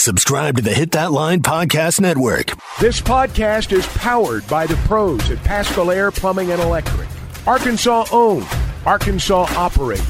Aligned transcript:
Subscribe 0.00 0.56
to 0.56 0.62
the 0.62 0.72
Hit 0.72 0.92
That 0.92 1.12
Line 1.12 1.42
Podcast 1.42 2.00
Network. 2.00 2.52
This 2.80 3.02
podcast 3.02 3.70
is 3.70 3.86
powered 3.88 4.46
by 4.48 4.66
the 4.66 4.76
pros 4.86 5.30
at 5.30 5.36
Paschal 5.44 5.90
Air 5.90 6.10
Plumbing 6.10 6.50
and 6.52 6.62
Electric. 6.62 7.06
Arkansas 7.46 8.06
owned, 8.10 8.46
Arkansas 8.86 9.42
operated. 9.58 10.06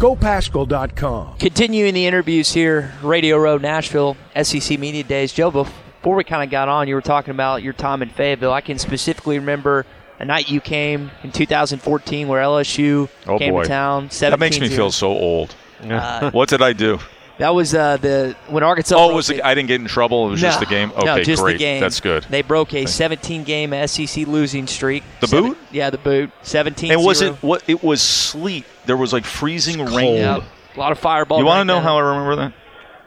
GoPaschal.com. 0.00 1.36
Continuing 1.38 1.94
the 1.94 2.04
interviews 2.06 2.52
here, 2.52 2.92
Radio 3.00 3.36
Row, 3.38 3.58
Nashville, 3.58 4.16
SEC 4.42 4.76
Media 4.76 5.04
Days. 5.04 5.32
Joe, 5.32 5.52
before 5.52 6.16
we 6.16 6.24
kind 6.24 6.42
of 6.42 6.50
got 6.50 6.68
on, 6.68 6.88
you 6.88 6.96
were 6.96 7.00
talking 7.00 7.30
about 7.30 7.62
your 7.62 7.74
time 7.74 8.02
in 8.02 8.08
Fayetteville. 8.08 8.52
I 8.52 8.60
can 8.60 8.76
specifically 8.80 9.38
remember 9.38 9.86
a 10.18 10.24
night 10.24 10.50
you 10.50 10.60
came 10.60 11.12
in 11.22 11.30
2014 11.30 12.26
where 12.26 12.42
LSU 12.42 13.08
Oh, 13.28 13.38
came 13.38 13.52
boy. 13.54 13.62
to 13.62 13.68
town. 13.68 14.08
That 14.18 14.40
makes 14.40 14.58
me 14.58 14.68
feel 14.68 14.90
so 14.90 15.10
old. 15.12 15.54
Uh, 15.80 16.30
what 16.32 16.48
did 16.48 16.60
I 16.60 16.72
do? 16.72 16.98
That 17.38 17.54
was 17.54 17.72
uh, 17.72 17.96
the 17.98 18.36
when 18.48 18.62
Arkansas. 18.64 18.96
Oh, 18.98 19.14
was 19.14 19.30
it- 19.30 19.36
the, 19.36 19.46
I 19.46 19.54
didn't 19.54 19.68
get 19.68 19.80
in 19.80 19.86
trouble. 19.86 20.26
It 20.26 20.30
was 20.32 20.40
just 20.40 20.58
the 20.60 20.66
game. 20.66 20.90
Okay, 20.92 21.04
no, 21.04 21.22
just 21.22 21.40
great. 21.42 21.52
The 21.54 21.58
game. 21.58 21.80
That's 21.80 22.00
good. 22.00 22.24
They 22.28 22.42
broke 22.42 22.74
a 22.74 22.86
17 22.86 23.44
game 23.44 23.72
SEC 23.86 24.26
losing 24.26 24.66
streak. 24.66 25.04
The 25.20 25.28
Seven- 25.28 25.50
boot? 25.50 25.58
Yeah, 25.70 25.90
the 25.90 25.98
boot. 25.98 26.30
17. 26.42 26.90
and 26.90 27.02
was 27.04 27.22
it 27.22 27.34
what? 27.42 27.62
It 27.68 27.82
was 27.82 28.02
sleet. 28.02 28.64
There 28.86 28.96
was 28.96 29.12
like 29.12 29.24
freezing 29.24 29.84
rain. 29.84 30.16
Yeah, 30.16 30.40
a 30.74 30.78
lot 30.78 30.90
of 30.92 30.98
fireball. 30.98 31.38
You 31.38 31.44
want 31.44 31.60
to 31.60 31.64
know 31.64 31.74
then. 31.74 31.82
how 31.84 31.96
I 31.98 32.00
remember 32.00 32.36
that? 32.36 32.52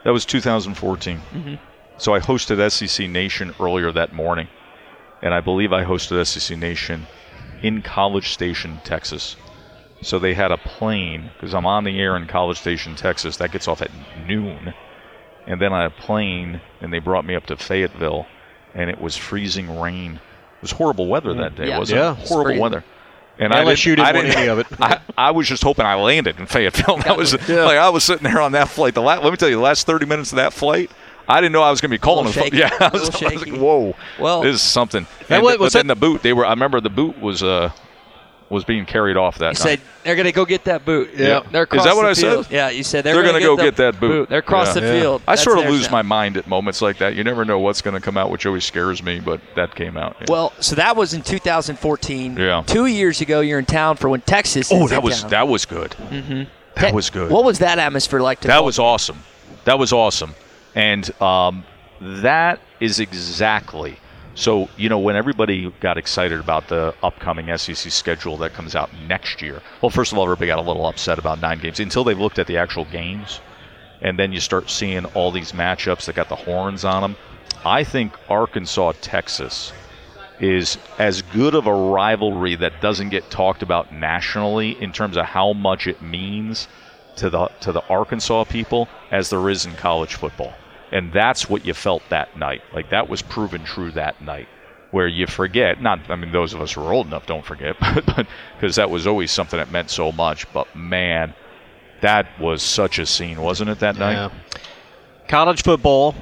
That 0.05 0.11
was 0.11 0.25
2014. 0.25 1.21
Mhm. 1.33 1.59
So 1.97 2.15
I 2.15 2.19
hosted 2.19 2.71
SEC 2.71 3.07
Nation 3.09 3.53
earlier 3.59 3.91
that 3.91 4.13
morning, 4.13 4.47
and 5.21 5.33
I 5.33 5.41
believe 5.41 5.71
I 5.73 5.83
hosted 5.83 6.25
SEC 6.25 6.57
Nation 6.57 7.05
in 7.61 7.81
College 7.81 8.31
Station, 8.31 8.79
Texas. 8.83 9.35
So 10.01 10.17
they 10.19 10.33
had 10.33 10.51
a 10.51 10.57
plane 10.57 11.29
because 11.33 11.53
I'm 11.53 11.65
on 11.65 11.83
the 11.83 11.99
air 11.99 12.15
in 12.17 12.25
College 12.27 12.57
Station, 12.59 12.95
Texas. 12.95 13.37
That 13.37 13.51
gets 13.51 13.67
off 13.67 13.81
at 13.81 13.91
noon, 14.27 14.73
and 15.45 15.61
then 15.61 15.73
I 15.73 15.83
had 15.83 15.91
a 15.91 15.95
plane, 16.01 16.59
and 16.81 16.91
they 16.91 16.99
brought 16.99 17.23
me 17.25 17.35
up 17.35 17.45
to 17.47 17.57
Fayetteville, 17.57 18.25
and 18.73 18.89
it 18.89 18.99
was 18.99 19.15
freezing 19.15 19.79
rain. 19.79 20.13
It 20.15 20.61
was 20.61 20.71
horrible 20.71 21.07
weather 21.07 21.33
that 21.35 21.55
day, 21.55 21.67
Yeah. 21.67 21.77
wasn't 21.79 21.99
Yeah. 21.99 22.11
it? 22.19 22.27
Horrible 22.27 22.45
Freezing. 22.49 22.61
weather. 22.61 22.83
And 23.39 23.53
LSU 23.53 23.95
didn't 23.95 24.01
I 24.07 24.11
want 24.11 24.27
any 24.27 24.47
of 24.49 24.59
it. 24.59 24.67
I, 24.79 24.99
I 25.17 25.31
was 25.31 25.47
just 25.47 25.63
hoping 25.63 25.85
I 25.85 25.95
landed 25.95 26.39
in 26.39 26.45
Fayetteville. 26.45 26.97
That 27.05 27.17
was 27.17 27.33
like 27.33 27.49
I 27.77 27.89
was 27.89 28.03
sitting 28.03 28.23
there 28.23 28.41
on 28.41 28.51
that 28.53 28.69
flight. 28.69 28.93
The 28.93 29.01
la- 29.01 29.19
let 29.19 29.31
me 29.31 29.37
tell 29.37 29.49
you, 29.49 29.55
the 29.55 29.61
last 29.61 29.87
30 29.87 30.05
minutes 30.05 30.31
of 30.31 30.35
that 30.37 30.51
flight, 30.53 30.91
I 31.27 31.39
didn't 31.41 31.53
know 31.53 31.61
I 31.63 31.71
was 31.71 31.79
going 31.81 31.89
to 31.91 31.93
be 31.95 31.99
calling. 31.99 32.25
Little 32.25 32.41
a 32.41 32.45
pho- 32.49 32.55
shaky. 32.55 32.57
Yeah, 32.57 32.69
I 32.79 32.89
was, 32.89 33.21
I 33.23 33.33
was 33.33 33.45
like, 33.47 33.55
whoa, 33.59 33.95
Well- 34.19 34.41
this 34.41 34.55
is 34.55 34.61
something. 34.61 35.05
That 35.27 35.35
And 35.35 35.43
wa- 35.43 35.51
was 35.57 35.73
but 35.73 35.73
then 35.73 35.87
the 35.87 35.95
boot, 35.95 36.21
they 36.23 36.33
were. 36.33 36.45
I 36.45 36.49
remember 36.51 36.81
the 36.81 36.89
boot 36.89 37.19
was 37.19 37.41
uh 37.43 37.71
was 38.51 38.63
being 38.65 38.85
carried 38.85 39.15
off 39.17 39.37
that 39.37 39.45
You 39.45 39.49
night. 39.51 39.57
said 39.79 39.81
they're 40.03 40.15
going 40.15 40.25
to 40.25 40.31
go 40.31 40.45
get 40.45 40.65
that 40.65 40.83
boot. 40.85 41.09
Yeah. 41.15 41.41
They're 41.51 41.63
Is 41.63 41.83
that 41.85 41.95
what 41.95 42.03
the 42.03 42.09
I 42.09 42.13
said? 42.13 42.45
Yeah, 42.51 42.69
you 42.69 42.83
said 42.83 43.03
they're, 43.03 43.13
They're 43.13 43.23
going 43.23 43.41
gonna 43.41 43.55
go 43.55 43.63
get 43.63 43.77
that 43.77 43.99
boot. 43.99 44.27
They're 44.29 44.39
across 44.39 44.75
Yeah. 44.75 44.81
the 44.81 44.87
Yeah. 44.87 44.99
field. 45.01 45.21
I 45.27 45.31
That's 45.31 45.43
sort 45.43 45.57
of 45.59 45.65
lose 45.65 45.85
now. 45.85 45.91
my 45.93 46.01
mind 46.01 46.35
at 46.37 46.47
moments 46.47 46.81
like 46.81 46.97
that. 46.97 47.15
You 47.15 47.23
never 47.23 47.45
know 47.45 47.59
what's 47.59 47.81
going 47.81 47.93
to 47.95 48.01
come 48.01 48.17
out, 48.17 48.29
which 48.29 48.45
always 48.45 48.65
scares 48.65 49.01
me. 49.01 49.19
But 49.21 49.39
that 49.55 49.73
came 49.73 49.95
out. 49.97 50.17
yeah. 50.19 50.25
Well, 50.29 50.51
so 50.59 50.75
that 50.75 50.95
was 50.97 51.13
in 51.13 51.21
2014. 51.21 52.35
Yeah. 52.37 52.63
Two 52.67 52.85
years 52.87 53.21
ago, 53.21 53.39
you're 53.39 53.59
in 53.59 53.65
town 53.65 53.95
for 53.95 54.09
when 54.09 54.21
Texas. 54.21 54.69
oh, 54.71 54.87
that 54.89 55.01
was 55.01 55.21
town. 55.21 55.29
that 55.31 55.47
was 55.47 55.65
good. 55.65 55.95
Mhm. 56.11 56.47
That 56.75 56.89
Te- 56.89 56.93
was 56.95 57.09
good. 57.09 57.31
What 57.31 57.43
was 57.45 57.59
that 57.59 57.79
atmosphere 57.79 58.19
like? 58.21 58.41
To 58.41 58.47
That 58.47 58.63
was 58.63 58.79
awesome. 58.79 59.23
That 59.65 59.79
was 59.79 59.93
awesome. 59.93 60.35
And 60.75 61.09
um, 61.21 61.63
that 62.01 62.59
is 62.79 62.99
exactly. 62.99 63.97
So, 64.33 64.69
you 64.77 64.87
know, 64.87 64.99
when 64.99 65.15
everybody 65.15 65.71
got 65.81 65.97
excited 65.97 66.39
about 66.39 66.69
the 66.69 66.95
upcoming 67.03 67.55
SEC 67.57 67.91
schedule 67.91 68.37
that 68.37 68.53
comes 68.53 68.75
out 68.75 68.89
next 69.07 69.41
year, 69.41 69.61
well, 69.81 69.89
first 69.89 70.11
of 70.11 70.17
all, 70.17 70.23
everybody 70.23 70.47
got 70.47 70.59
a 70.59 70.61
little 70.61 70.87
upset 70.87 71.19
about 71.19 71.41
nine 71.41 71.59
games 71.59 71.79
until 71.79 72.03
they 72.03 72.13
looked 72.13 72.39
at 72.39 72.47
the 72.47 72.57
actual 72.57 72.85
games. 72.85 73.41
And 74.01 74.17
then 74.17 74.31
you 74.31 74.39
start 74.39 74.69
seeing 74.69 75.05
all 75.05 75.31
these 75.31 75.51
matchups 75.51 76.05
that 76.05 76.15
got 76.15 76.29
the 76.29 76.35
horns 76.35 76.85
on 76.85 77.01
them. 77.01 77.15
I 77.65 77.83
think 77.83 78.13
Arkansas, 78.29 78.93
Texas 79.01 79.73
is 80.39 80.79
as 80.97 81.21
good 81.21 81.53
of 81.53 81.67
a 81.67 81.73
rivalry 81.73 82.55
that 82.55 82.81
doesn't 82.81 83.09
get 83.09 83.29
talked 83.29 83.61
about 83.61 83.93
nationally 83.93 84.71
in 84.81 84.91
terms 84.91 85.17
of 85.17 85.25
how 85.25 85.53
much 85.53 85.85
it 85.85 86.01
means 86.01 86.67
to 87.17 87.29
the 87.29 87.47
to 87.59 87.71
the 87.71 87.83
Arkansas 87.87 88.45
people 88.45 88.87
as 89.11 89.29
there 89.29 89.49
is 89.49 89.65
in 89.65 89.73
college 89.73 90.15
football. 90.15 90.53
And 90.91 91.13
that's 91.13 91.49
what 91.49 91.65
you 91.65 91.73
felt 91.73 92.03
that 92.09 92.37
night. 92.37 92.61
Like 92.73 92.89
that 92.89 93.09
was 93.09 93.21
proven 93.21 93.63
true 93.63 93.91
that 93.91 94.21
night. 94.21 94.47
Where 94.91 95.07
you 95.07 95.25
forget, 95.25 95.81
not 95.81 96.09
I 96.09 96.17
mean 96.17 96.33
those 96.33 96.53
of 96.53 96.59
us 96.59 96.73
who 96.73 96.81
are 96.81 96.91
old 96.91 97.07
enough 97.07 97.25
don't 97.25 97.45
forget, 97.45 97.77
but 97.79 98.27
because 98.59 98.75
that 98.75 98.89
was 98.89 99.07
always 99.07 99.31
something 99.31 99.57
that 99.57 99.71
meant 99.71 99.89
so 99.89 100.11
much. 100.11 100.51
But 100.51 100.75
man, 100.75 101.33
that 102.01 102.27
was 102.39 102.61
such 102.61 102.99
a 102.99 103.05
scene, 103.05 103.39
wasn't 103.41 103.69
it 103.69 103.79
that 103.79 103.97
night? 103.97 104.31
College 105.29 105.63
football, 105.63 106.13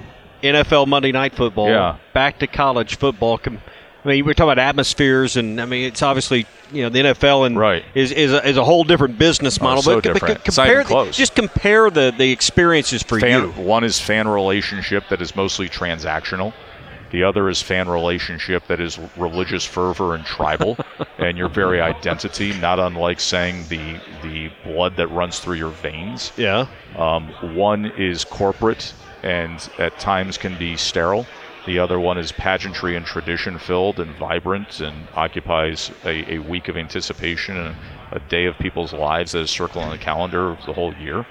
NFL 0.43 0.87
Monday 0.87 1.11
Night 1.11 1.33
Football. 1.33 1.69
Yeah. 1.69 1.97
Back 2.13 2.37
to 2.39 2.47
college 2.47 2.97
football. 2.97 3.39
I 3.43 4.07
mean, 4.07 4.23
we're 4.23 4.33
talking 4.33 4.51
about 4.51 4.59
atmospheres, 4.59 5.35
and 5.35 5.59
I 5.59 5.65
mean, 5.65 5.85
it's 5.85 6.03
obviously 6.03 6.45
you 6.71 6.83
know 6.83 6.89
the 6.89 6.99
NFL 6.99 7.45
and 7.47 7.57
Right. 7.57 7.83
is 7.95 8.11
is 8.11 8.31
a, 8.33 8.47
is 8.47 8.57
a 8.57 8.63
whole 8.63 8.83
different 8.83 9.17
business 9.17 9.57
Oh, 9.59 9.63
model. 9.63 9.81
so 9.81 9.95
but, 9.95 10.03
but 10.03 10.13
different. 10.13 10.35
not 10.37 10.43
compare 10.45 10.83
close. 10.83 11.17
just 11.17 11.35
compare 11.35 11.89
the 11.89 12.13
the 12.17 12.31
experiences 12.31 13.03
for 13.03 13.19
fan, 13.19 13.41
you. 13.43 13.49
One 13.51 13.83
is 13.83 13.99
fan 13.99 14.27
relationship 14.27 15.05
that 15.09 15.21
is 15.21 15.35
mostly 15.35 15.67
transactional. 15.69 16.53
The 17.11 17.23
other 17.23 17.49
is 17.49 17.59
fan 17.59 17.89
relationship 17.89 18.67
that 18.67 18.79
is 18.79 18.99
religious 19.17 19.65
fervor 19.65 20.13
and 20.13 20.23
tribal, 20.23 20.77
and 21.17 21.39
your 21.39 21.49
very 21.49 21.81
identity, 21.81 22.53
not 22.59 22.77
unlike 22.79 23.19
saying 23.19 23.65
the 23.67 23.99
the 24.21 24.51
blood 24.63 24.95
that 24.97 25.07
runs 25.07 25.39
through 25.39 25.55
your 25.55 25.71
veins. 25.71 26.31
Yeah. 26.37 26.67
Um, 26.97 27.29
one 27.55 27.87
is 27.97 28.23
corporate 28.25 28.93
and 29.23 29.67
at 29.79 29.99
times 29.99 30.37
can 30.37 30.55
be 30.57 30.77
sterile. 30.77 31.25
The 31.69 31.77
other 31.77 31.99
one 31.99 32.17
is 32.17 32.31
pageantry 32.31 32.95
and 32.95 33.05
tradition 33.05 33.59
filled 33.59 33.99
and 33.99 34.15
vibrant 34.15 34.79
and 34.79 35.07
occupies 35.13 35.91
a, 36.03 36.33
a 36.33 36.39
week 36.39 36.67
of 36.67 36.75
anticipation 36.75 37.55
and 37.57 37.75
a 38.11 38.19
day 38.21 38.45
of 38.45 38.57
people's 38.57 38.91
lives 38.91 39.33
that 39.33 39.41
is 39.41 39.51
circled 39.51 39.83
on 39.83 39.91
the 39.91 39.99
calendar 39.99 40.49
of 40.49 40.65
the 40.65 40.73
whole 40.73 40.95
year. 40.95 41.27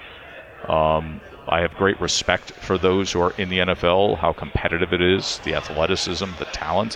Um, 0.65 1.19
I 1.49 1.59
have 1.59 1.73
great 1.73 1.99
respect 1.99 2.51
for 2.51 2.77
those 2.77 3.11
who 3.11 3.19
are 3.19 3.31
in 3.31 3.49
the 3.49 3.57
NFL, 3.57 4.17
how 4.17 4.31
competitive 4.31 4.93
it 4.93 5.01
is, 5.01 5.39
the 5.39 5.55
athleticism, 5.55 6.27
the 6.39 6.45
talent. 6.45 6.95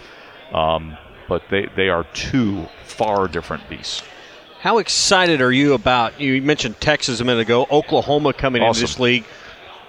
Um, 0.53 0.97
but 1.27 1.43
they, 1.49 1.67
they 1.75 1.89
are 1.89 2.05
two 2.13 2.67
far 2.85 3.27
different 3.27 3.67
beasts. 3.67 4.03
How 4.61 4.77
excited 4.77 5.41
are 5.41 5.51
you 5.51 5.73
about? 5.73 6.17
You 6.17 6.41
mentioned 6.41 6.79
Texas 6.79 7.19
a 7.19 7.25
minute 7.25 7.41
ago. 7.41 7.67
Oklahoma 7.69 8.31
coming 8.31 8.63
into 8.63 8.79
this 8.79 9.01
league, 9.01 9.25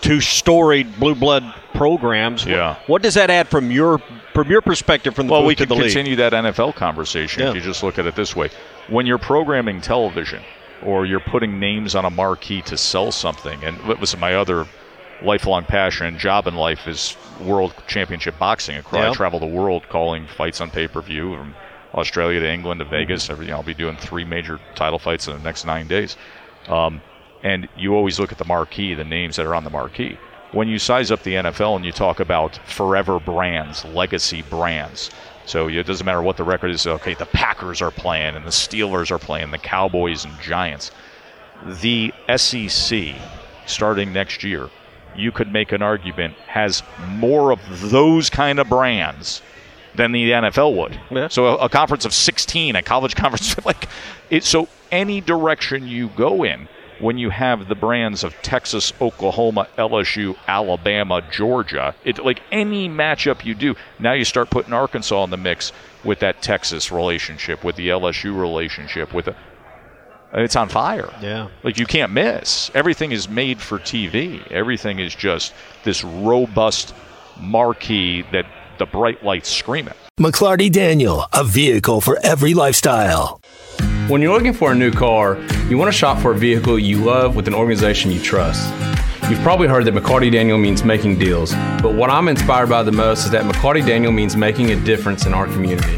two 0.00 0.20
storied 0.20 0.98
blue 0.98 1.14
blood 1.14 1.54
programs. 1.74 2.44
Yeah. 2.46 2.76
What 2.86 3.02
does 3.02 3.14
that 3.14 3.30
add 3.30 3.48
from 3.48 3.70
your 3.70 3.98
from 4.32 4.50
your 4.50 4.60
perspective 4.62 5.14
from 5.14 5.26
the 5.26 5.32
well, 5.32 5.44
we 5.44 5.54
can 5.54 5.68
the 5.68 5.74
league? 5.74 5.84
continue 5.92 6.16
that 6.16 6.32
NFL 6.32 6.74
conversation 6.74 7.42
if 7.42 7.54
you 7.54 7.60
just 7.60 7.82
look 7.82 7.98
at 7.98 8.06
it 8.06 8.14
this 8.16 8.34
way. 8.34 8.50
When 8.88 9.06
you're 9.06 9.18
programming 9.18 9.80
television 9.80 10.42
or 10.84 11.06
you're 11.06 11.20
putting 11.20 11.58
names 11.58 11.94
on 11.94 12.04
a 12.04 12.10
marquee 12.10 12.62
to 12.62 12.76
sell 12.76 13.10
something, 13.12 13.62
and 13.64 13.78
listen, 13.84 14.20
my 14.20 14.34
other 14.34 14.66
lifelong 15.22 15.64
passion 15.64 16.06
and 16.06 16.18
job 16.18 16.46
in 16.46 16.54
life 16.54 16.86
is 16.86 17.16
world 17.40 17.72
championship 17.86 18.38
boxing. 18.38 18.76
Across, 18.76 19.00
Yeah. 19.02 19.10
I 19.10 19.14
travel 19.14 19.40
the 19.40 19.46
world 19.46 19.88
calling 19.88 20.26
fights 20.26 20.60
on 20.60 20.70
pay 20.70 20.88
per 20.88 21.00
view 21.00 21.34
from 21.36 21.54
Australia 21.94 22.40
to 22.40 22.50
England 22.50 22.80
to 22.80 22.84
Mm-hmm. 22.84 22.94
Vegas. 22.94 23.30
Every, 23.30 23.46
you 23.46 23.52
know, 23.52 23.58
I'll 23.58 23.62
be 23.62 23.74
doing 23.74 23.96
three 23.96 24.24
major 24.24 24.58
title 24.74 24.98
fights 24.98 25.28
in 25.28 25.34
the 25.36 25.42
next 25.42 25.64
nine 25.64 25.86
days. 25.86 26.16
Um, 26.68 27.00
and 27.42 27.68
you 27.76 27.94
always 27.94 28.18
look 28.18 28.32
at 28.32 28.38
the 28.38 28.44
marquee, 28.44 28.94
the 28.94 29.04
names 29.04 29.36
that 29.36 29.46
are 29.46 29.54
on 29.54 29.64
the 29.64 29.70
marquee. 29.70 30.18
When 30.54 30.68
you 30.68 30.78
size 30.78 31.10
up 31.10 31.22
the 31.24 31.34
NFL 31.34 31.76
and 31.76 31.84
you 31.84 31.92
talk 31.92 32.20
about 32.20 32.56
forever 32.68 33.18
brands, 33.18 33.84
legacy 33.86 34.42
brands, 34.42 35.10
so 35.46 35.68
it 35.68 35.84
doesn't 35.84 36.06
matter 36.06 36.22
what 36.22 36.36
the 36.36 36.44
record 36.44 36.70
is. 36.70 36.86
Okay, 36.86 37.14
the 37.14 37.26
Packers 37.26 37.82
are 37.82 37.90
playing 37.90 38.36
and 38.36 38.44
the 38.44 38.50
Steelers 38.50 39.10
are 39.10 39.18
playing, 39.18 39.50
the 39.50 39.58
Cowboys 39.58 40.24
and 40.24 40.38
Giants. 40.40 40.90
The 41.82 42.12
SEC, 42.36 43.14
starting 43.66 44.12
next 44.12 44.42
year, 44.42 44.70
you 45.16 45.32
could 45.32 45.52
make 45.52 45.72
an 45.72 45.82
argument 45.82 46.34
has 46.46 46.82
more 47.08 47.50
of 47.50 47.60
those 47.90 48.30
kind 48.30 48.58
of 48.58 48.68
brands 48.68 49.42
than 49.94 50.12
the 50.12 50.30
NFL 50.30 50.76
would. 50.76 50.98
Yeah. 51.10 51.28
So 51.28 51.46
a, 51.46 51.66
a 51.66 51.68
conference 51.68 52.04
of 52.04 52.12
16, 52.14 52.76
a 52.76 52.82
college 52.82 53.14
conference 53.16 53.64
like 53.64 53.88
it. 54.30 54.44
So 54.44 54.68
any 54.90 55.20
direction 55.20 55.86
you 55.86 56.08
go 56.10 56.44
in, 56.44 56.68
when 57.04 57.18
you 57.18 57.28
have 57.28 57.68
the 57.68 57.74
brands 57.74 58.24
of 58.24 58.34
Texas, 58.40 58.90
Oklahoma, 58.98 59.68
LSU, 59.76 60.34
Alabama, 60.48 61.20
Georgia, 61.30 61.94
it 62.02 62.24
like 62.24 62.40
any 62.50 62.88
matchup 62.88 63.44
you 63.44 63.54
do, 63.54 63.74
now 63.98 64.14
you 64.14 64.24
start 64.24 64.48
putting 64.48 64.72
Arkansas 64.72 65.22
in 65.24 65.28
the 65.28 65.36
mix 65.36 65.70
with 66.02 66.20
that 66.20 66.40
Texas 66.40 66.90
relationship, 66.90 67.62
with 67.62 67.76
the 67.76 67.88
LSU 67.88 68.34
relationship, 68.34 69.12
with 69.12 69.26
the, 69.26 69.36
it's 70.32 70.56
on 70.56 70.70
fire. 70.70 71.12
Yeah. 71.20 71.48
Like 71.62 71.78
you 71.78 71.84
can't 71.84 72.10
miss. 72.10 72.70
Everything 72.74 73.12
is 73.12 73.28
made 73.28 73.60
for 73.60 73.78
TV. 73.78 74.50
Everything 74.50 74.98
is 74.98 75.14
just 75.14 75.52
this 75.84 76.02
robust 76.02 76.94
marquee 77.38 78.22
that 78.32 78.46
the 78.78 78.86
bright 78.86 79.22
lights 79.22 79.50
scream 79.50 79.88
at. 79.88 79.96
McLarty 80.18 80.72
Daniel, 80.72 81.26
a 81.34 81.44
vehicle 81.44 82.00
for 82.00 82.18
every 82.24 82.54
lifestyle. 82.54 83.40
When 84.06 84.20
you're 84.20 84.34
looking 84.34 84.52
for 84.52 84.70
a 84.70 84.74
new 84.74 84.92
car, 84.92 85.38
you 85.66 85.78
want 85.78 85.90
to 85.90 85.98
shop 85.98 86.20
for 86.20 86.32
a 86.32 86.36
vehicle 86.36 86.78
you 86.78 86.98
love 86.98 87.34
with 87.34 87.48
an 87.48 87.54
organization 87.54 88.10
you 88.10 88.20
trust. 88.20 88.70
You've 89.30 89.40
probably 89.40 89.66
heard 89.66 89.86
that 89.86 89.94
McLarty 89.94 90.30
Daniel 90.30 90.58
means 90.58 90.84
making 90.84 91.18
deals, 91.18 91.54
but 91.80 91.94
what 91.94 92.10
I'm 92.10 92.28
inspired 92.28 92.68
by 92.68 92.82
the 92.82 92.92
most 92.92 93.24
is 93.24 93.30
that 93.30 93.50
McLarty 93.50 93.84
Daniel 93.84 94.12
means 94.12 94.36
making 94.36 94.72
a 94.72 94.76
difference 94.84 95.24
in 95.24 95.32
our 95.32 95.46
community. 95.46 95.96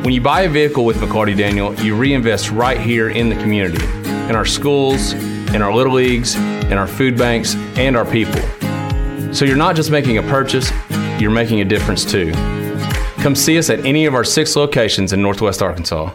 When 0.00 0.14
you 0.14 0.22
buy 0.22 0.42
a 0.42 0.48
vehicle 0.48 0.86
with 0.86 0.96
McLarty 0.96 1.36
Daniel, 1.36 1.74
you 1.74 1.94
reinvest 1.94 2.50
right 2.50 2.80
here 2.80 3.10
in 3.10 3.28
the 3.28 3.36
community, 3.36 3.84
in 4.26 4.34
our 4.34 4.46
schools, 4.46 5.12
in 5.12 5.60
our 5.60 5.74
little 5.74 5.92
leagues, 5.92 6.36
in 6.36 6.78
our 6.78 6.86
food 6.86 7.18
banks, 7.18 7.56
and 7.76 7.94
our 7.94 8.06
people. 8.06 8.40
So 9.34 9.44
you're 9.44 9.54
not 9.54 9.76
just 9.76 9.90
making 9.90 10.16
a 10.16 10.22
purchase, 10.22 10.72
you're 11.20 11.30
making 11.30 11.60
a 11.60 11.64
difference 11.66 12.06
too. 12.06 12.32
Come 13.20 13.34
see 13.34 13.58
us 13.58 13.68
at 13.68 13.84
any 13.84 14.06
of 14.06 14.14
our 14.14 14.24
six 14.24 14.56
locations 14.56 15.12
in 15.12 15.20
Northwest 15.20 15.60
Arkansas. 15.60 16.14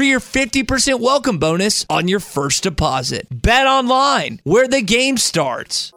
for 0.01 0.05
your 0.05 0.19
50% 0.19 0.99
welcome 0.99 1.37
bonus 1.37 1.85
on 1.87 2.07
your 2.07 2.19
first 2.19 2.63
deposit. 2.63 3.27
Bet 3.29 3.67
online, 3.67 4.41
where 4.43 4.67
the 4.67 4.81
game 4.81 5.15
starts. 5.15 5.93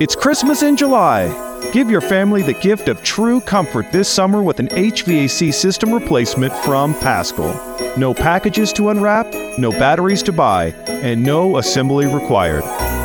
It's 0.00 0.14
Christmas 0.14 0.62
in 0.62 0.76
July. 0.76 1.32
Give 1.72 1.88
your 1.88 2.02
family 2.02 2.42
the 2.42 2.52
gift 2.52 2.88
of 2.88 3.02
true 3.02 3.40
comfort 3.40 3.90
this 3.90 4.06
summer 4.06 4.42
with 4.42 4.60
an 4.60 4.68
HVAC 4.68 5.54
system 5.54 5.94
replacement 5.94 6.52
from 6.56 6.92
Paschal. 7.00 7.58
No 7.96 8.12
packages 8.12 8.70
to 8.74 8.90
unwrap, 8.90 9.32
no 9.56 9.70
batteries 9.70 10.22
to 10.24 10.32
buy, 10.32 10.74
and 10.86 11.22
no 11.22 11.56
assembly 11.56 12.04
required. 12.06 12.64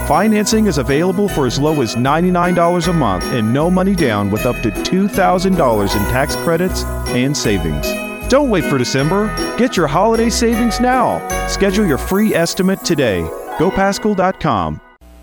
Financing 0.10 0.66
is 0.66 0.78
available 0.78 1.30
for 1.30 1.48
as 1.48 1.58
low 1.58 1.82
as 1.82 1.96
$99 1.96 2.90
a 2.90 2.92
month 2.92 3.24
and 3.28 3.54
no 3.54 3.72
money 3.72 3.96
down 3.96 4.30
with 4.30 4.46
up 4.46 4.62
to 4.62 4.72
$2,000 4.72 5.96
in 5.96 6.12
tax 6.12 6.36
credits 6.36 6.84
and 6.84 7.38
savings. 7.38 8.13
Don't 8.34 8.50
wait 8.50 8.64
for 8.64 8.80
December. 8.80 9.28
Get 9.60 9.78
your 9.78 9.86
holiday 9.86 10.28
savings 10.28 10.80
now. 10.80 11.22
Schedule 11.48 11.86
your 11.86 12.00
free 12.00 12.34
estimate 12.34 12.84
today. 12.84 13.22
GoPaschal.com. 13.60 14.82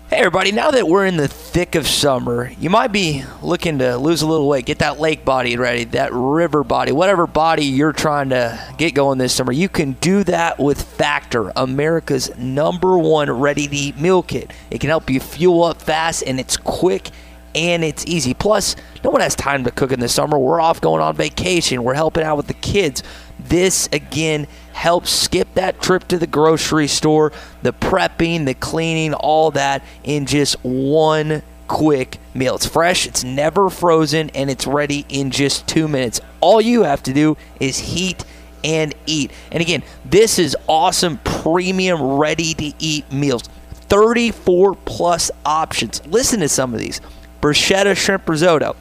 Hey, 0.09 0.19
everybody, 0.19 0.53
now 0.53 0.71
that 0.71 0.87
we're 0.87 1.05
in 1.05 1.17
the 1.17 1.27
thick 1.27 1.75
of 1.75 1.85
summer, 1.85 2.53
you 2.57 2.69
might 2.69 2.93
be 2.93 3.25
looking 3.41 3.79
to 3.79 3.97
lose 3.97 4.21
a 4.21 4.27
little 4.27 4.47
weight, 4.47 4.65
get 4.65 4.79
that 4.79 5.01
lake 5.01 5.25
body 5.25 5.57
ready, 5.57 5.83
that 5.83 6.13
river 6.13 6.63
body, 6.63 6.93
whatever 6.93 7.27
body 7.27 7.65
you're 7.65 7.91
trying 7.91 8.29
to 8.29 8.57
get 8.77 8.93
going 8.93 9.17
this 9.17 9.33
summer. 9.33 9.51
You 9.51 9.67
can 9.67 9.91
do 9.99 10.23
that 10.23 10.57
with 10.57 10.81
Factor, 10.81 11.51
America's 11.57 12.33
number 12.37 12.97
one 12.97 13.29
ready 13.29 13.67
to 13.67 13.75
eat 13.75 13.97
meal 13.97 14.23
kit. 14.23 14.53
It 14.69 14.79
can 14.79 14.89
help 14.89 15.09
you 15.09 15.19
fuel 15.19 15.65
up 15.65 15.81
fast 15.81 16.23
and 16.25 16.39
it's 16.39 16.55
quick 16.55 17.09
and 17.55 17.83
it's 17.83 18.05
easy. 18.05 18.33
Plus, 18.33 18.75
no 19.03 19.09
one 19.09 19.21
has 19.21 19.35
time 19.35 19.63
to 19.63 19.71
cook 19.71 19.91
in 19.91 19.99
the 19.99 20.09
summer. 20.09 20.37
We're 20.37 20.61
off 20.61 20.81
going 20.81 21.01
on 21.01 21.15
vacation, 21.15 21.83
we're 21.83 21.93
helping 21.93 22.23
out 22.23 22.37
with 22.37 22.47
the 22.47 22.53
kids. 22.53 23.03
This 23.39 23.89
again 23.91 24.47
helps 24.73 25.09
skip 25.09 25.53
that 25.55 25.81
trip 25.81 26.07
to 26.09 26.17
the 26.17 26.27
grocery 26.27 26.87
store, 26.87 27.31
the 27.61 27.73
prepping, 27.73 28.45
the 28.45 28.53
cleaning, 28.53 29.13
all 29.13 29.51
that 29.51 29.83
in 30.03 30.25
just 30.25 30.55
one 30.63 31.41
quick 31.67 32.19
meal. 32.33 32.55
It's 32.55 32.65
fresh, 32.65 33.07
it's 33.07 33.23
never 33.23 33.69
frozen, 33.69 34.29
and 34.31 34.49
it's 34.49 34.67
ready 34.67 35.05
in 35.09 35.31
just 35.31 35.67
two 35.67 35.87
minutes. 35.87 36.19
All 36.39 36.61
you 36.61 36.83
have 36.83 37.01
to 37.03 37.13
do 37.13 37.37
is 37.59 37.79
heat 37.79 38.23
and 38.63 38.93
eat. 39.05 39.31
And 39.51 39.61
again, 39.61 39.83
this 40.05 40.37
is 40.37 40.55
awesome 40.67 41.17
premium 41.23 42.01
ready 42.01 42.53
to 42.53 42.73
eat 42.79 43.11
meals. 43.11 43.43
34 43.73 44.75
plus 44.85 45.31
options. 45.45 46.05
Listen 46.05 46.39
to 46.41 46.49
some 46.49 46.73
of 46.73 46.79
these 46.79 47.01
bruschetta 47.41 47.95
shrimp 47.97 48.29
risotto, 48.29 48.75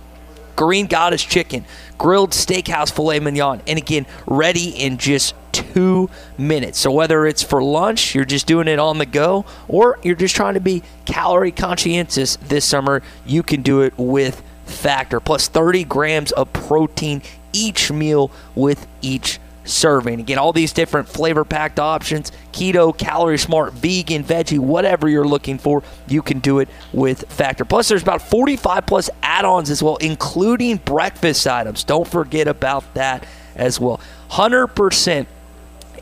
green 0.56 0.86
goddess 0.86 1.22
chicken, 1.22 1.64
grilled 1.98 2.30
steakhouse 2.30 2.92
filet 2.92 3.20
mignon, 3.20 3.62
and 3.66 3.78
again, 3.78 4.06
ready 4.26 4.70
in 4.70 4.98
just 4.98 5.34
two 5.52 6.08
minutes. 6.38 6.78
So 6.78 6.90
whether 6.92 7.26
it's 7.26 7.42
for 7.42 7.62
lunch, 7.62 8.14
you're 8.14 8.24
just 8.24 8.46
doing 8.46 8.68
it 8.68 8.78
on 8.78 8.98
the 8.98 9.06
go, 9.06 9.44
or 9.68 9.98
you're 10.02 10.14
just 10.14 10.36
trying 10.36 10.54
to 10.54 10.60
be 10.60 10.82
calorie 11.04 11.52
conscientious 11.52 12.36
this 12.36 12.64
summer, 12.64 13.02
you 13.26 13.42
can 13.42 13.62
do 13.62 13.82
it 13.82 13.94
with 13.96 14.42
Factor. 14.70 15.20
Plus 15.20 15.48
30 15.48 15.84
grams 15.84 16.32
of 16.32 16.52
protein 16.52 17.22
each 17.52 17.90
meal 17.90 18.30
with 18.54 18.86
each 19.02 19.40
serving. 19.64 20.20
Again, 20.20 20.38
all 20.38 20.52
these 20.52 20.72
different 20.72 21.08
flavor 21.08 21.44
packed 21.44 21.78
options 21.78 22.32
keto, 22.60 22.96
calorie 22.96 23.38
smart, 23.38 23.72
vegan, 23.72 24.22
veggie, 24.22 24.58
whatever 24.58 25.08
you're 25.08 25.26
looking 25.26 25.56
for, 25.56 25.82
you 26.06 26.20
can 26.20 26.40
do 26.40 26.58
it 26.58 26.68
with 26.92 27.24
Factor. 27.32 27.64
Plus, 27.64 27.88
there's 27.88 28.02
about 28.02 28.20
45 28.20 28.86
plus 28.86 29.08
add 29.22 29.46
ons 29.46 29.70
as 29.70 29.82
well, 29.82 29.96
including 29.96 30.76
breakfast 30.76 31.46
items. 31.46 31.84
Don't 31.84 32.06
forget 32.06 32.46
about 32.46 32.92
that 32.94 33.26
as 33.56 33.80
well. 33.80 33.98
100% 34.30 35.26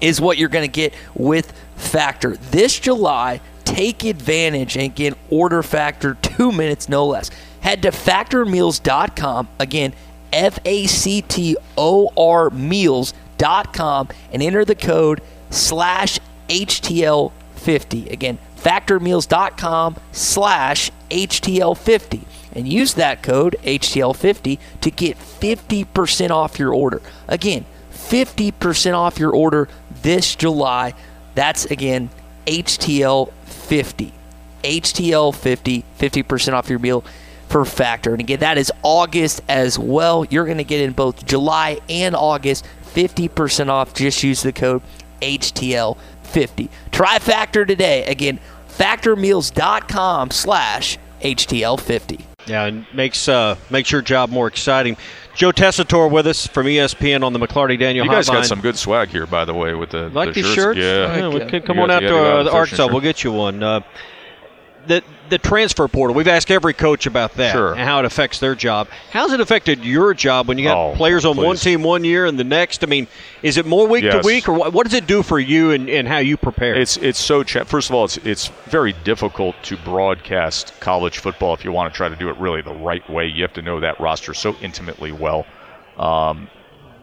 is 0.00 0.20
what 0.20 0.36
you're 0.36 0.48
going 0.48 0.68
to 0.68 0.72
get 0.72 0.94
with 1.14 1.52
Factor. 1.76 2.36
This 2.36 2.78
July, 2.80 3.40
take 3.64 4.02
advantage 4.02 4.76
and 4.76 4.92
get 4.92 5.16
order 5.30 5.62
Factor 5.62 6.14
two 6.14 6.50
minutes, 6.50 6.88
no 6.88 7.06
less. 7.06 7.30
Head 7.60 7.82
to 7.82 7.90
factormeals.com. 7.90 9.48
Again, 9.60 9.92
F 10.32 10.58
A 10.64 10.86
C 10.86 11.22
T 11.22 11.56
O 11.76 12.10
R 12.16 12.50
meals.com 12.50 14.08
and 14.32 14.42
enter 14.42 14.64
the 14.64 14.74
code 14.74 15.22
slash 15.50 16.18
HTL50. 16.48 18.10
Again, 18.10 18.38
factormeals.com 18.56 19.96
slash 20.12 20.90
HTL50 21.10 22.24
and 22.52 22.68
use 22.68 22.94
that 22.94 23.22
code 23.22 23.56
HTL50 23.62 24.58
to 24.80 24.90
get 24.90 25.16
50% 25.16 26.30
off 26.30 26.58
your 26.58 26.74
order. 26.74 27.00
Again, 27.28 27.64
50% 27.92 28.94
off 28.94 29.18
your 29.18 29.32
order 29.32 29.68
this 30.02 30.34
July. 30.34 30.94
That's 31.34 31.66
again 31.66 32.10
HTL50. 32.46 34.12
HTL50, 34.64 35.84
50% 35.98 36.52
off 36.52 36.68
your 36.68 36.78
meal 36.80 37.04
for 37.48 37.64
Factor. 37.64 38.12
And 38.12 38.20
again, 38.20 38.40
that 38.40 38.58
is 38.58 38.72
August 38.82 39.40
as 39.48 39.78
well. 39.78 40.24
You're 40.24 40.44
going 40.44 40.58
to 40.58 40.64
get 40.64 40.80
in 40.80 40.92
both 40.92 41.24
July 41.24 41.78
and 41.88 42.16
August 42.16 42.66
50% 42.94 43.68
off. 43.68 43.94
Just 43.94 44.22
use 44.22 44.42
the 44.42 44.52
code 44.52 44.82
HTL50. 45.22 45.98
Try 46.92 47.18
Factor 47.18 47.64
today. 47.64 48.04
Again, 48.06 48.38
factormeals.com 48.68 50.30
slash 50.30 50.98
HTL50. 51.22 52.20
Yeah, 52.46 52.64
and 52.64 52.86
makes 52.94 53.28
uh, 53.28 53.56
makes 53.70 53.90
your 53.90 54.00
job 54.00 54.30
more 54.30 54.46
exciting. 54.46 54.96
Joe 55.34 55.50
Tessitore 55.52 56.10
with 56.10 56.26
us 56.26 56.46
from 56.46 56.66
ESPN 56.66 57.22
on 57.22 57.32
the 57.32 57.38
McLarty 57.38 57.78
Daniel 57.78 58.06
You 58.06 58.10
guys 58.10 58.28
Hotline. 58.28 58.32
got 58.32 58.46
some 58.46 58.60
good 58.60 58.76
swag 58.76 59.08
here, 59.10 59.26
by 59.26 59.44
the 59.44 59.52
way, 59.54 59.74
with 59.74 59.90
the 59.90 60.08
like 60.08 60.28
the 60.32 60.42
these 60.42 60.46
shirts. 60.54 60.78
shirts? 60.78 61.18
Yeah, 61.18 61.28
we 61.28 61.40
can 61.44 61.60
come 61.62 61.76
You 61.76 61.82
on 61.82 61.88
guys- 61.90 61.96
out 61.96 62.00
to 62.00 62.08
got 62.08 62.16
uh, 62.26 62.42
the 62.44 62.50
the 62.50 62.66
fishing 62.66 62.90
We'll 62.92 63.00
get 63.02 63.22
you 63.22 63.32
one. 63.32 63.62
Uh, 63.62 63.80
the 64.86 65.02
the 65.30 65.38
transfer 65.38 65.86
portal. 65.88 66.14
We've 66.14 66.28
asked 66.28 66.50
every 66.50 66.72
coach 66.74 67.06
about 67.06 67.34
that 67.34 67.52
Sure. 67.52 67.72
and 67.72 67.80
how 67.80 67.98
it 67.98 68.04
affects 68.04 68.38
their 68.40 68.54
job. 68.54 68.88
How's 69.10 69.32
it 69.32 69.40
affected 69.40 69.84
your 69.84 70.14
job 70.14 70.48
when 70.48 70.58
you 70.58 70.64
got 70.64 70.76
Oh, 70.76 70.94
players 70.94 71.24
on 71.24 71.36
one 71.36 71.56
team 71.56 71.82
one 71.82 72.04
year 72.04 72.26
and 72.26 72.38
the 72.38 72.44
next? 72.44 72.82
I 72.82 72.86
mean, 72.86 73.06
is 73.42 73.56
it 73.56 73.66
more 73.66 73.86
week 73.86 74.04
to 74.04 74.20
week, 74.24 74.48
or 74.48 74.52
what, 74.54 74.72
what 74.72 74.84
does 74.84 74.94
it 74.94 75.06
do 75.06 75.22
for 75.22 75.38
you 75.38 75.70
and, 75.72 75.88
and 75.88 76.06
how 76.08 76.18
you 76.18 76.36
prepare? 76.36 76.74
It's 76.74 76.96
it's 76.96 77.18
so 77.18 77.42
cha- 77.42 77.64
first 77.64 77.88
of 77.90 77.94
all, 77.94 78.04
it's 78.04 78.16
it's 78.18 78.48
very 78.66 78.92
difficult 79.04 79.54
to 79.64 79.76
broadcast 79.78 80.72
college 80.80 81.18
football 81.18 81.54
if 81.54 81.64
you 81.64 81.72
want 81.72 81.92
to 81.92 81.96
try 81.96 82.08
to 82.08 82.16
do 82.16 82.28
it 82.30 82.36
really 82.38 82.62
the 82.62 82.74
right 82.74 83.08
way. 83.10 83.26
You 83.26 83.42
have 83.42 83.52
to 83.54 83.62
know 83.62 83.80
that 83.80 84.00
roster 84.00 84.34
so 84.34 84.56
intimately 84.62 85.12
well, 85.12 85.46
um, 85.98 86.48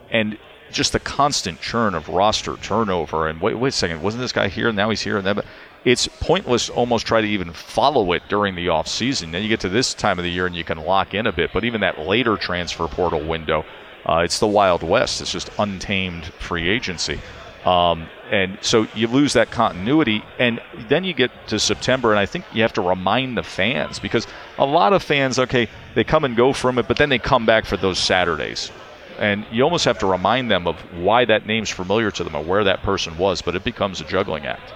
and 0.10 0.38
just 0.72 0.92
the 0.94 1.00
constant 1.00 1.62
churn 1.62 1.94
of 1.96 2.10
roster 2.10 2.58
turnover. 2.58 3.28
And 3.28 3.40
wait, 3.40 3.54
wait 3.56 3.70
a 3.70 3.72
second, 3.72 4.02
wasn't 4.02 4.22
this 4.22 4.32
guy 4.34 4.48
here? 4.50 4.68
And 4.70 4.76
now 4.76 4.90
he's 4.90 5.02
here, 5.02 5.18
and 5.18 5.26
then 5.26 5.40
it's 5.86 6.08
pointless 6.20 6.70
almost 6.70 7.06
try 7.06 7.22
to 7.22 7.28
even 7.28 7.54
follow 7.54 8.12
it 8.14 8.24
during 8.28 8.56
the 8.56 8.70
off 8.70 8.88
season. 8.88 9.32
Then 9.32 9.44
you 9.44 9.50
get 9.50 9.60
to 9.62 9.70
this 9.70 9.94
time 9.94 10.18
of 10.18 10.24
the 10.24 10.32
year 10.32 10.48
and 10.48 10.56
you 10.56 10.64
can 10.64 10.80
lock 10.80 11.14
in 11.14 11.28
a 11.28 11.32
bit. 11.32 11.52
But 11.54 11.64
even 11.64 11.82
that 11.82 12.00
later 12.00 12.36
transfer 12.38 12.88
portal 12.88 13.24
window, 13.24 13.64
uh, 14.06 14.22
it's 14.26 14.40
the 14.40 14.48
Wild 14.48 14.82
West. 14.82 15.22
It's 15.22 15.32
just 15.32 15.50
untamed 15.60 16.26
free 16.26 16.68
agency. 16.68 17.20
Um, 17.66 18.08
and 18.32 18.58
so 18.62 18.88
you 18.94 19.08
lose 19.08 19.34
that 19.34 19.50
continuity, 19.50 20.24
and 20.38 20.62
then 20.88 21.04
you 21.04 21.14
get 21.14 21.32
to 21.48 21.60
September, 21.60 22.12
and 22.12 22.20
I 22.20 22.28
think 22.28 22.46
you 22.54 22.62
have 22.62 22.74
to 22.74 22.82
remind 22.82 23.38
the 23.38 23.44
fans 23.44 23.98
because 23.98 24.28
a 24.60 24.66
lot 24.66 24.94
of 24.94 25.02
fans, 25.02 25.40
okay, 25.40 25.68
they 25.96 26.04
come 26.04 26.26
and 26.26 26.36
go 26.36 26.54
from 26.54 26.78
it, 26.78 26.88
but 26.88 26.98
then 26.98 27.10
they 27.10 27.18
come 27.18 27.48
back 27.48 27.66
for 27.66 27.76
those 27.76 27.98
Saturdays, 27.98 28.72
and 29.18 29.46
you 29.52 29.64
almost 29.64 29.86
have 29.86 29.98
to 30.00 30.06
remind 30.06 30.52
them 30.52 30.68
of 30.68 30.76
why 30.96 31.26
that 31.26 31.48
name's 31.48 31.72
familiar 31.72 32.12
to 32.12 32.24
them 32.24 32.36
or 32.36 32.44
where 32.44 32.64
that 32.64 32.84
person 32.84 33.18
was, 33.18 33.42
but 33.42 33.56
it 33.56 33.64
becomes 33.64 34.00
a 34.00 34.06
juggling 34.06 34.46
act. 34.46 34.74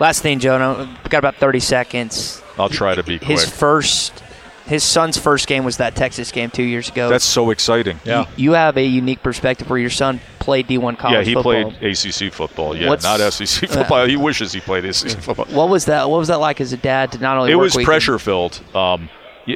Last 0.00 0.22
thing, 0.22 0.38
Joe. 0.38 0.78
We've 0.78 1.10
got 1.10 1.18
about 1.18 1.36
30 1.36 1.60
seconds. 1.60 2.42
I'll 2.58 2.68
try 2.70 2.94
to 2.94 3.02
be 3.02 3.18
quick. 3.18 3.30
His 3.30 3.48
first, 3.48 4.18
his 4.66 4.82
son's 4.82 5.18
first 5.18 5.46
game 5.46 5.62
was 5.64 5.76
that 5.76 5.94
Texas 5.94 6.32
game 6.32 6.50
two 6.50 6.62
years 6.62 6.88
ago. 6.88 7.08
That's 7.10 7.24
so 7.24 7.50
exciting. 7.50 8.00
Yeah. 8.04 8.26
You 8.36 8.52
have 8.52 8.76
a 8.76 8.84
unique 8.84 9.22
perspective 9.22 9.68
where 9.68 9.78
your 9.78 9.90
son 9.90 10.20
played 10.38 10.66
D1 10.68 10.98
college 10.98 11.18
yeah, 11.18 11.22
he 11.22 11.34
football. 11.34 11.70
played 11.72 11.92
ACC 11.92 12.32
football. 12.32 12.74
Yeah, 12.76 12.88
What's- 12.88 13.04
not 13.04 13.20
SEC 13.32 13.68
football. 13.70 14.06
he 14.06 14.16
wishes 14.16 14.52
he 14.52 14.60
played 14.60 14.92
SEC 14.94 15.20
football. 15.20 15.46
What 15.46 15.68
was 15.68 15.84
that? 15.84 16.08
What 16.08 16.18
was 16.18 16.28
that 16.28 16.40
like 16.40 16.60
as 16.62 16.72
a 16.72 16.78
dad 16.78 17.12
to 17.12 17.18
not 17.18 17.36
only 17.36 17.52
it 17.52 17.56
work 17.56 17.74
was 17.74 17.84
pressure 17.84 18.18
filled. 18.18 18.60
Um, 18.74 19.10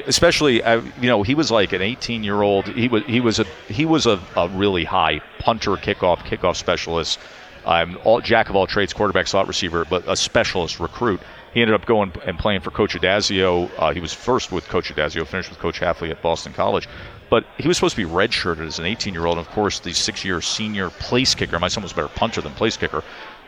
especially, 0.06 0.62
uh, 0.62 0.82
you 1.00 1.08
know, 1.08 1.22
he 1.22 1.34
was 1.34 1.50
like 1.50 1.72
an 1.72 1.80
18 1.82 2.22
year 2.22 2.42
old. 2.42 2.66
He 2.68 2.88
was 2.88 3.02
he 3.04 3.20
was 3.20 3.38
a 3.38 3.44
he 3.68 3.86
was 3.86 4.06
a, 4.06 4.20
a 4.36 4.48
really 4.48 4.84
high 4.84 5.20
punter, 5.38 5.72
kickoff, 5.72 6.18
kickoff 6.18 6.56
specialist. 6.56 7.18
Um, 7.64 7.98
all 8.04 8.20
jack 8.20 8.50
of 8.50 8.56
all 8.56 8.66
trades, 8.66 8.92
quarterback, 8.92 9.26
slot 9.26 9.48
receiver, 9.48 9.84
but 9.84 10.04
a 10.06 10.16
specialist 10.16 10.80
recruit. 10.80 11.20
He 11.54 11.62
ended 11.62 11.74
up 11.74 11.86
going 11.86 12.12
and 12.26 12.38
playing 12.38 12.60
for 12.60 12.70
Coach 12.70 12.94
Addazio. 12.94 13.70
Uh, 13.78 13.92
he 13.92 14.00
was 14.00 14.12
first 14.12 14.50
with 14.50 14.68
Coach 14.68 14.92
Addazio, 14.92 15.26
finished 15.26 15.50
with 15.50 15.58
Coach 15.60 15.80
Hafley 15.80 16.10
at 16.10 16.20
Boston 16.20 16.52
College. 16.52 16.88
But 17.30 17.46
he 17.58 17.68
was 17.68 17.76
supposed 17.76 17.96
to 17.96 18.06
be 18.06 18.10
redshirted 18.10 18.66
as 18.66 18.78
an 18.78 18.86
18 18.86 19.14
year 19.14 19.26
old. 19.26 19.38
And 19.38 19.46
of 19.46 19.52
course, 19.52 19.80
the 19.80 19.92
six 19.92 20.24
year 20.24 20.40
senior 20.40 20.90
place 20.90 21.34
kicker, 21.34 21.58
my 21.58 21.68
son 21.68 21.82
was 21.82 21.92
better 21.92 22.08
punter 22.08 22.40
than 22.40 22.52
place 22.52 22.76
kicker, 22.76 23.02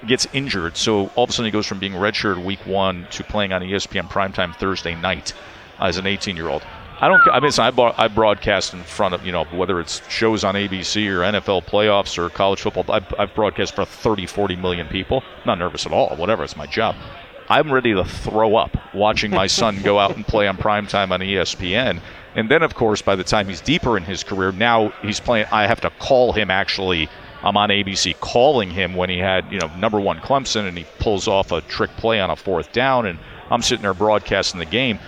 gets 0.07 0.27
injured. 0.33 0.77
So 0.77 1.09
all 1.15 1.25
of 1.25 1.31
a 1.31 1.33
sudden, 1.33 1.47
he 1.47 1.51
goes 1.51 1.67
from 1.67 1.79
being 1.79 1.93
redshirted 1.93 2.45
week 2.45 2.65
one 2.65 3.07
to 3.11 3.25
playing 3.25 3.53
on 3.53 3.63
ESPN 3.63 4.09
primetime 4.09 4.57
Thursday 4.57 4.95
night 4.95 5.35
as 5.79 5.99
an 5.99 6.07
18 6.07 6.37
year 6.37 6.49
old. 6.49 6.63
I 6.99 7.09
don't. 7.09 7.21
I 7.29 7.41
mean, 7.41 7.53
I, 7.59 7.71
bar- 7.71 7.95
I 7.99 8.09
broadcast 8.09 8.73
in 8.73 8.83
front 8.83 9.15
of 9.15 9.27
you 9.27 9.31
know 9.33 9.45
whether 9.45 9.81
it's 9.81 10.07
shows 10.09 10.45
on 10.45 10.55
ABC 10.55 11.07
or 11.09 11.21
NFL 11.21 11.67
playoffs 11.67 12.17
or 12.17 12.31
college 12.31 12.61
football. 12.63 12.85
I've, 12.91 13.13
I've 13.19 13.35
broadcast 13.35 13.75
for 13.75 13.85
30, 13.85 14.27
40 14.27 14.57
million 14.57 14.89
people. 14.89 15.23
Not 15.45 15.59
nervous 15.59 15.85
at 15.85 15.93
all. 15.93 16.17
Whatever. 16.17 16.43
It's 16.43 16.57
my 16.57 16.67
job. 16.67 16.97
I'm 17.49 17.71
ready 17.71 17.95
to 17.95 18.05
throw 18.05 18.57
up 18.57 18.77
watching 18.95 19.31
my 19.31 19.47
son 19.47 19.83
go 19.83 19.99
out 19.99 20.17
and 20.17 20.27
play 20.27 20.49
on 20.49 20.57
primetime 20.57 21.11
on 21.11 21.21
ESPN. 21.21 22.01
And 22.35 22.51
then, 22.51 22.63
of 22.63 22.75
course, 22.75 23.03
by 23.03 23.15
the 23.15 23.25
time 23.25 23.49
he's 23.49 23.61
deeper 23.61 23.97
in 23.97 24.03
his 24.03 24.25
career, 24.25 24.53
now 24.53 24.89
he's 25.03 25.21
playing. 25.21 25.47
I 25.53 25.67
have 25.67 25.83
to 25.83 25.91
call 25.99 26.33
him 26.33 26.51
actually. 26.51 27.09
I'm 27.43 27.59
on 27.59 27.69
ABC 27.69 28.19
calling 28.21 28.71
him 28.71 28.95
when 28.95 29.11
he 29.11 29.19
had, 29.19 29.53
you 29.53 29.61
know, 29.61 29.71
number 29.77 30.01
one 30.01 30.19
Clemson, 30.21 30.67
and 30.67 30.77
he 30.77 30.87
pulls 30.99 31.29
off 31.29 31.53
a 31.53 31.61
trick 31.61 31.91
play 31.99 32.21
on 32.21 32.31
a 32.31 32.37
fourth 32.37 32.73
down, 32.73 33.05
and 33.05 33.19
I'm 33.51 33.63
sitting 33.63 33.83
there 33.83 33.95
broadcasting 33.95 34.59
the 34.59 34.67
game 34.67 34.99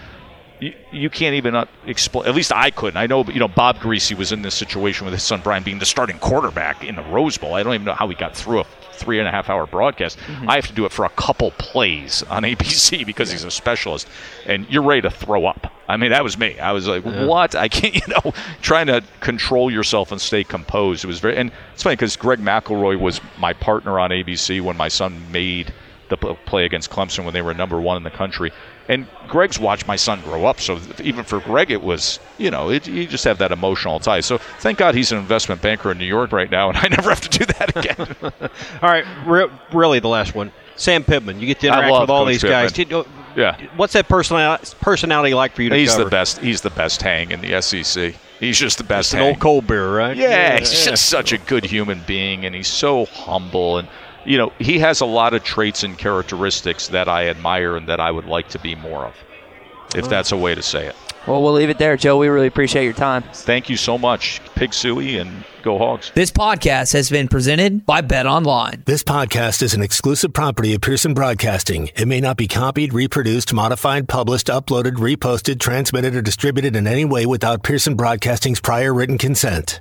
you, 0.61 0.75
you 0.93 1.11
can't 1.11 1.35
even 1.35 1.55
uh, 1.55 1.67
explain. 1.87 2.27
At 2.27 2.35
least 2.35 2.53
I 2.53 2.71
couldn't. 2.71 2.97
I 2.97 3.07
know, 3.07 3.25
you 3.25 3.38
know, 3.38 3.49
Bob 3.49 3.77
Griese 3.77 4.17
was 4.17 4.33
in 4.33 4.43
this 4.43 4.55
situation 4.55 5.05
with 5.05 5.15
his 5.15 5.23
son 5.23 5.41
Brian 5.43 5.62
being 5.62 5.79
the 5.79 5.87
starting 5.87 6.19
quarterback 6.19 6.85
in 6.85 6.97
the 6.97 7.03
Rose 7.03 7.38
Bowl. 7.38 7.55
I 7.55 7.62
don't 7.62 7.75
even 7.75 7.85
know 7.85 7.95
how 7.95 8.09
he 8.09 8.15
got 8.15 8.37
through 8.37 8.61
a 8.61 8.67
three 8.99 9.19
and 9.21 9.29
a 9.29 9.31
half 9.31 9.49
hour 9.49 9.67
broadcast. 9.67 10.19
I 10.47 10.57
have 10.57 10.67
to 10.67 10.73
do 10.73 10.85
it 10.85 10.93
for 10.93 11.05
a 11.05 11.09
couple 11.11 11.53
plays 11.53 12.23
on 12.25 12.43
ABC 12.43 13.07
because 13.07 13.31
he's 13.31 13.45
a 13.45 13.50
specialist, 13.50 14.09
and 14.45 14.67
you're 14.69 14.83
ready 14.83 15.03
to 15.03 15.11
throw 15.11 15.47
up. 15.47 15.73
I 15.88 15.97
mean, 15.97 16.11
that 16.11 16.25
was 16.25 16.37
me. 16.37 16.59
I 16.59 16.73
was 16.73 16.87
like, 16.87 17.05
what? 17.05 17.55
I 17.55 17.69
can't, 17.69 17.95
you 18.09 18.15
know, 18.15 18.33
trying 18.61 18.88
to 18.88 19.03
control 19.21 19.71
yourself 19.71 20.12
and 20.12 20.21
stay 20.21 20.45
composed. 20.45 21.05
It 21.05 21.07
was 21.07 21.21
very, 21.21 21.37
and 21.37 21.53
it's 21.73 21.83
funny 21.83 21.97
because 21.97 22.17
Greg 22.17 22.41
McElroy 22.41 22.99
was 22.99 23.21
my 23.38 23.53
partner 23.53 23.99
on 23.99 24.11
ABC 24.11 24.61
when 24.61 24.77
my 24.77 24.88
son 24.88 25.31
made 25.33 25.73
the 26.09 26.17
play 26.17 26.65
against 26.65 26.91
Clemson 26.91 27.25
when 27.25 27.35
they 27.35 27.43
were 27.43 27.55
number 27.55 27.81
one 27.81 27.97
in 27.97 28.03
the 28.03 28.11
country. 28.11 28.53
And 28.88 29.07
Greg's 29.29 29.59
watched 29.59 29.87
my 29.87 29.97
son 29.97 30.23
grow 30.23 30.47
up, 30.47 30.61
so 30.61 30.81
even 31.03 31.23
for 31.25 31.41
Greg, 31.41 31.71
it 31.71 31.83
was 31.83 32.19
you 32.38 32.50
know 32.50 32.71
it, 32.71 32.87
you 32.88 33.07
just 33.07 33.25
have 33.25 33.38
that 33.38 33.53
emotional 33.53 34.00
tie. 34.00 34.21
So 34.21 34.38
thank 34.38 34.79
God 34.79 34.95
he's 34.95 35.12
an 35.12 35.19
investment 35.19 35.61
banker 35.61 35.91
in 35.91 35.99
New 35.99 36.07
York 36.07 36.33
right 36.33 36.50
now, 36.50 36.71
and 36.71 36.79
I 36.79 36.88
never 36.97 37.11
have 37.11 37.21
to 37.21 37.38
do 37.38 37.45
that 37.45 37.77
again. 37.77 38.17
All 38.83 38.88
right, 38.88 39.05
re- 39.27 39.50
really 39.73 40.00
the 40.00 40.09
last 40.09 40.35
one. 40.35 40.53
Sam 40.77 41.05
Pittman. 41.05 41.41
You 41.41 41.47
get 41.47 41.61
to 41.61 41.67
interact 41.67 42.00
with 42.00 42.11
all 42.11 42.25
Coach 42.25 42.35
these 42.35 42.43
guys. 42.45 42.73
Did- 42.73 42.93
uh, 42.93 43.03
yeah, 43.37 43.61
What's 43.77 43.93
that 43.93 44.09
personality 44.09 44.75
personality 44.81 45.35
like 45.35 45.55
for 45.55 45.62
you 45.62 45.71
to 45.71 45.77
he's 45.77 45.91
cover? 45.93 46.05
the 46.05 46.11
best. 46.11 46.38
He's 46.38 46.61
the 46.61 46.71
best 46.71 47.03
hang 47.03 47.31
in 47.31 47.41
the 47.41 47.61
SEC. 47.61 48.15
He's 48.41 48.59
just 48.59 48.79
the 48.79 48.85
best. 48.85 49.09
It's 49.09 49.15
an 49.15 49.19
hang. 49.21 49.29
old 49.31 49.41
cold 49.41 49.67
beer, 49.67 49.97
right? 49.97 50.17
Yeah, 50.17 50.59
he's 50.59 50.85
just 50.85 51.07
such 51.09 51.33
a 51.33 51.38
good 51.38 51.65
human 51.65 52.00
being, 52.07 52.47
and 52.47 52.55
he's 52.55 52.69
so 52.69 53.05
humble. 53.07 53.79
And 53.79 53.88
you 54.28 54.37
know, 54.37 54.52
he 54.58 54.78
has 54.78 55.00
a 55.00 55.06
lot 55.06 55.32
of 55.32 55.42
traits 55.42 55.82
and 55.82 55.97
characteristics 55.97 56.88
that 56.88 57.08
I 57.08 57.28
admire 57.28 57.76
and 57.76 57.88
that 57.88 57.99
I 57.99 58.11
would 58.11 58.26
like 58.26 58.49
to 58.50 58.58
be 58.58 58.75
more 58.75 59.06
of, 59.06 59.14
if 59.97 60.06
that's 60.11 60.32
a 60.32 60.37
way 60.37 60.54
to 60.54 60.62
say 60.62 60.87
it. 60.87 60.94
Well, 61.26 61.42
we'll 61.42 61.54
leave 61.54 61.70
it 61.70 61.78
there, 61.78 61.97
Joe. 61.97 62.18
We 62.18 62.28
really 62.28 62.47
appreciate 62.47 62.85
your 62.85 62.92
time. 62.92 63.23
Thank 63.32 63.70
you 63.70 63.76
so 63.76 63.97
much, 63.97 64.40
Pig 64.54 64.70
Sooie, 64.70 65.20
and 65.20 65.44
go 65.62 65.78
Hogs. 65.78 66.12
This 66.14 66.30
podcast 66.30 66.92
has 66.92 67.11
been 67.11 67.28
presented 67.28 67.87
by 67.87 68.02
Bet 68.02 68.26
Online. 68.26 68.82
This 68.87 69.02
podcast 69.02 69.62
is 69.62 69.73
an 69.73 69.82
exclusive 69.82 70.32
property 70.35 70.75
of 70.75 70.82
Pearson 70.82 71.14
Broadcasting. 71.14 71.90
It 71.97 72.06
may 72.06 72.20
not 72.20 72.37
be 72.37 72.49
copied, 72.49 72.92
reproduced, 72.92 73.52
modified, 73.52 74.08
published, 74.08 74.49
uploaded, 74.49 74.97
reposted, 74.97 75.58
transmitted, 75.58 76.14
or 76.14 76.23
distributed 76.23 76.76
in 76.76 76.87
any 76.87 77.06
way 77.06 77.25
without 77.25 77.62
Pearson 77.62 77.94
Broadcasting's 77.94 78.61
prior 78.61 78.92
written 78.92 79.16
consent. 79.16 79.80